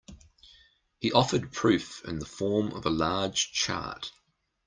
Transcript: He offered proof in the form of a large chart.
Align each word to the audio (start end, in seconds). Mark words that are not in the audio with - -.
He 0.99 1.11
offered 1.11 1.53
proof 1.53 2.03
in 2.05 2.17
the 2.17 2.25
form 2.25 2.71
of 2.71 2.87
a 2.87 2.89
large 2.89 3.51
chart. 3.51 4.11